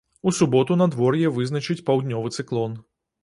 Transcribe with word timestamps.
У 0.29 0.31
суботу 0.37 0.77
надвор'е 0.81 1.29
вызначыць 1.35 1.79
паўднёвы 1.91 2.35
цыклон. 2.39 2.73